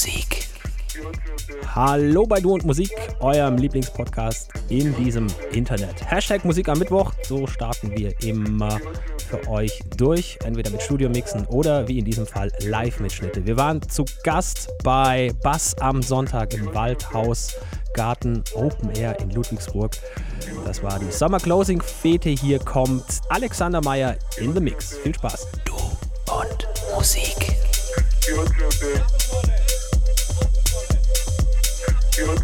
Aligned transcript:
Musik. 0.00 0.46
Hallo 1.74 2.26
bei 2.26 2.40
Du 2.40 2.54
und 2.54 2.64
Musik, 2.64 2.90
eurem 3.20 3.58
Lieblingspodcast 3.58 4.50
in 4.70 4.96
diesem 4.96 5.26
Internet. 5.52 6.10
Hashtag 6.10 6.42
Musik 6.46 6.70
am 6.70 6.78
Mittwoch, 6.78 7.12
so 7.22 7.46
starten 7.46 7.90
wir 7.94 8.18
immer 8.22 8.80
für 9.28 9.46
euch 9.46 9.78
durch, 9.98 10.38
entweder 10.42 10.70
mit 10.70 10.80
Studiomixen 10.80 11.44
oder 11.48 11.86
wie 11.86 11.98
in 11.98 12.06
diesem 12.06 12.26
Fall 12.26 12.50
Live-Mitschnitte. 12.60 13.44
Wir 13.44 13.58
waren 13.58 13.86
zu 13.90 14.06
Gast 14.24 14.70
bei 14.82 15.34
Bass 15.42 15.76
am 15.80 16.00
Sonntag 16.00 16.54
im 16.54 16.74
Waldhaus 16.74 17.54
Garten 17.92 18.42
Open 18.54 18.92
Air 18.92 19.20
in 19.20 19.28
Ludwigsburg. 19.32 19.92
Das 20.64 20.82
war 20.82 20.98
die 20.98 21.12
Summer 21.12 21.40
Closing 21.40 21.82
Fete. 21.82 22.30
Hier 22.30 22.58
kommt 22.58 23.04
Alexander 23.28 23.82
Meyer 23.82 24.16
in 24.38 24.54
the 24.54 24.60
Mix. 24.60 24.96
Viel 24.96 25.14
Spaß. 25.14 25.48
Du 25.66 25.74
und 25.74 26.66
Musik. 26.94 27.36
You're 32.30 32.38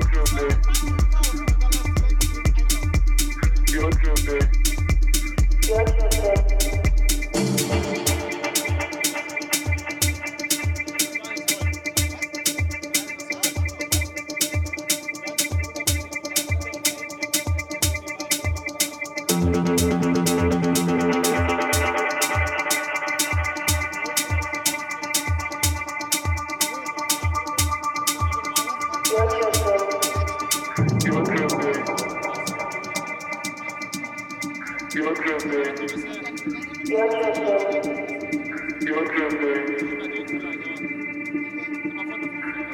Tuesday. 0.00 1.21
you. 3.82 4.62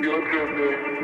You're 0.00 0.98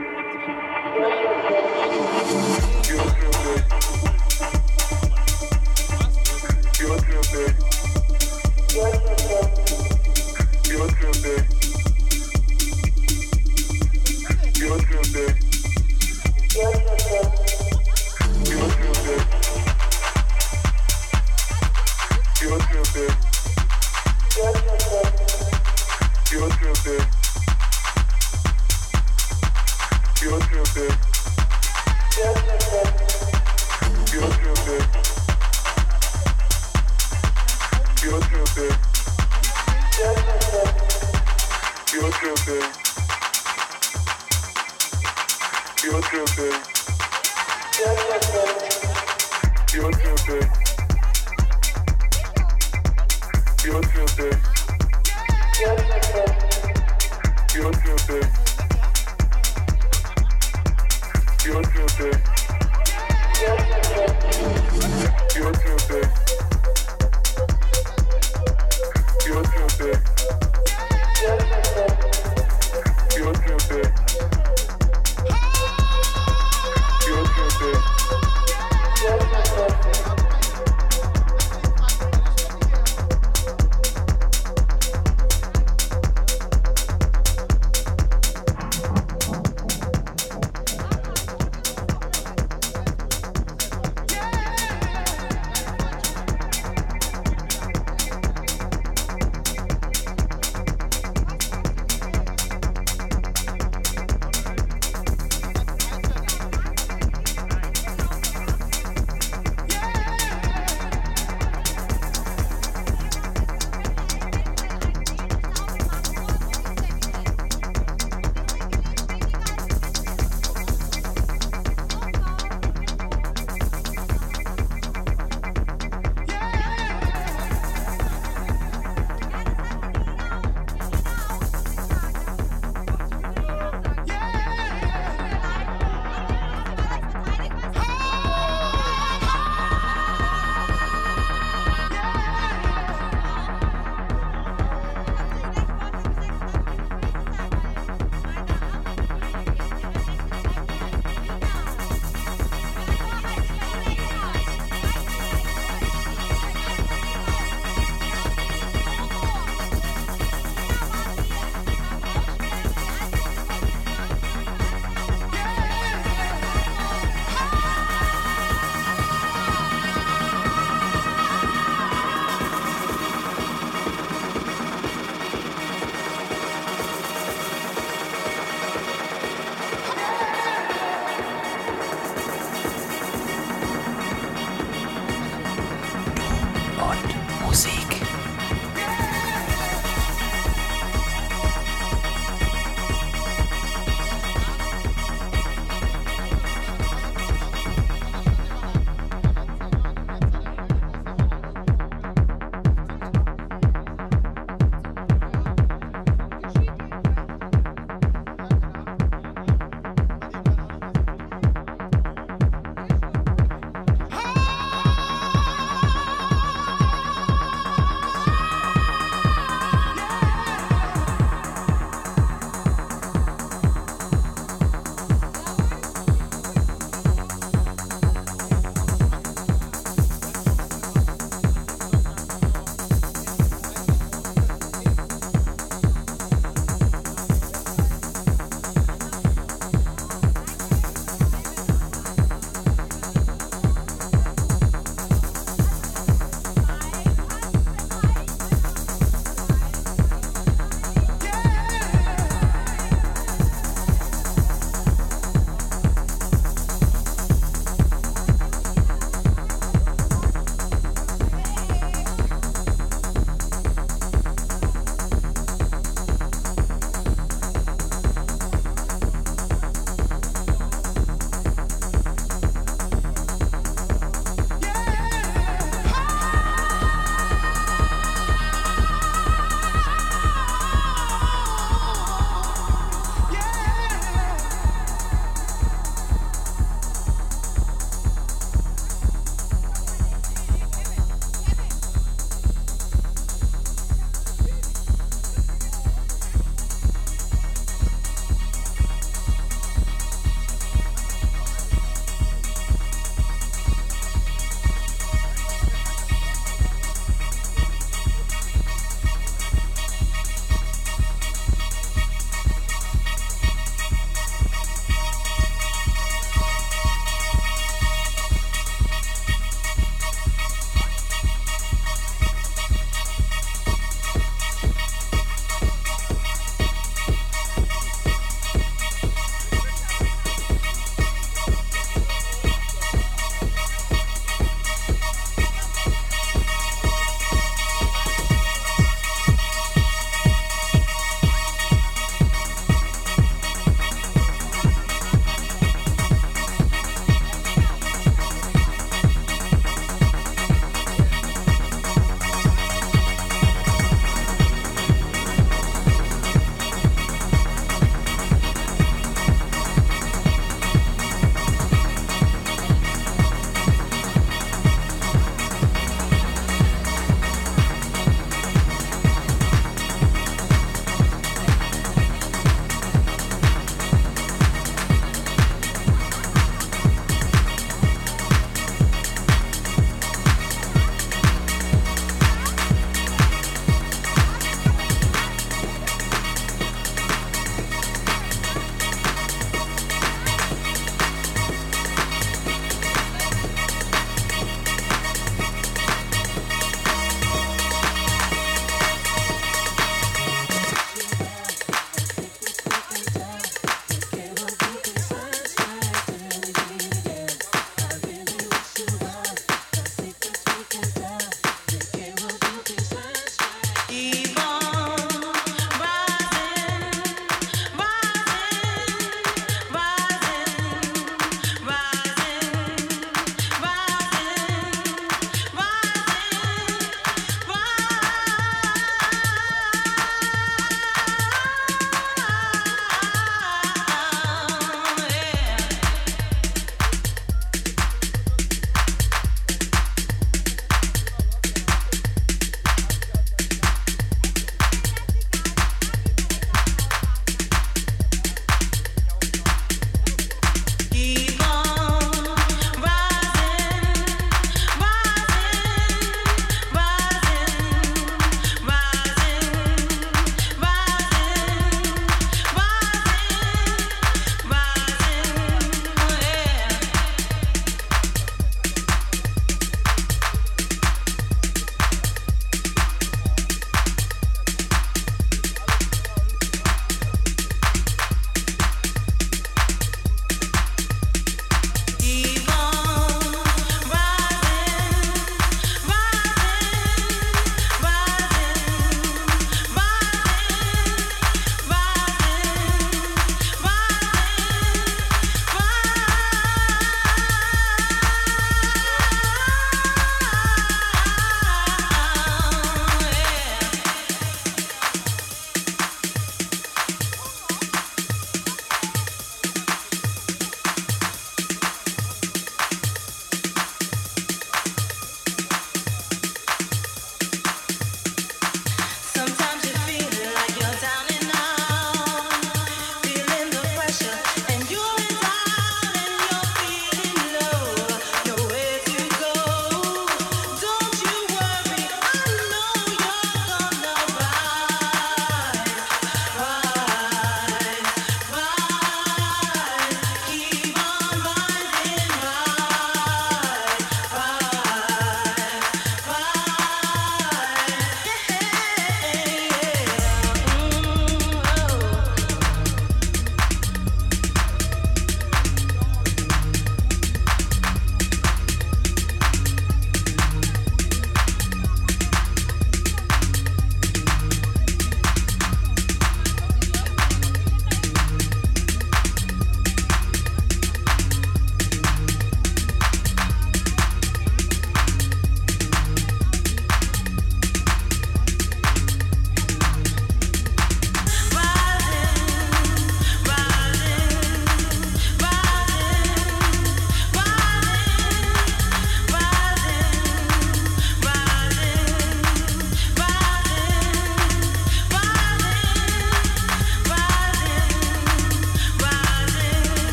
você. 73.75 74.44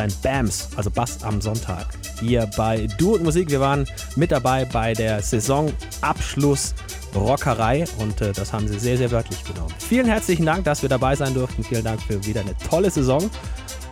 Sein, 0.00 0.12
Bams, 0.22 0.68
also 0.76 0.90
Bass 0.90 1.22
am 1.24 1.42
Sonntag. 1.42 1.86
Hier 2.20 2.48
bei 2.56 2.88
Du 2.96 3.16
und 3.16 3.22
Musik. 3.22 3.50
Wir 3.50 3.60
waren 3.60 3.86
mit 4.16 4.32
dabei 4.32 4.64
bei 4.64 4.94
der 4.94 5.20
Saisonabschluss 5.20 6.74
Rockerei 7.14 7.84
und 7.98 8.20
äh, 8.20 8.32
das 8.32 8.52
haben 8.52 8.66
sie 8.66 8.78
sehr, 8.78 8.96
sehr 8.96 9.10
wörtlich 9.10 9.44
genommen. 9.44 9.74
Vielen 9.78 10.06
herzlichen 10.06 10.46
Dank, 10.46 10.64
dass 10.64 10.80
wir 10.80 10.88
dabei 10.88 11.16
sein 11.16 11.34
durften. 11.34 11.62
Vielen 11.64 11.84
Dank 11.84 12.00
für 12.00 12.24
wieder 12.24 12.40
eine 12.40 12.56
tolle 12.56 12.90
Saison 12.90 13.28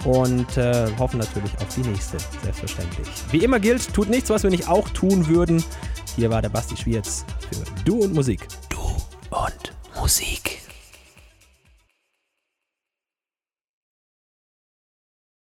und 0.05 0.57
äh, 0.57 0.87
hoffen 0.99 1.19
natürlich 1.19 1.53
auf 1.61 1.75
die 1.75 1.87
nächste, 1.87 2.17
selbstverständlich. 2.43 3.09
Wie 3.31 3.45
immer 3.45 3.61
gilt, 3.61 3.93
tut 3.93 4.09
nichts, 4.09 4.31
was 4.31 4.45
wir 4.45 4.51
nicht 4.51 4.67
auch 4.67 4.89
tun 4.91 5.27
würden. 5.27 5.63
Hier 6.17 6.31
war 6.31 6.41
der 6.41 6.49
Basti 6.49 6.77
Schwierz 6.77 7.27
für 7.51 7.65
Du 7.85 7.99
und 8.03 8.15
Musik. 8.15 8.41
Du 8.41 8.45
und 8.45 8.48
Musik. 8.48 8.48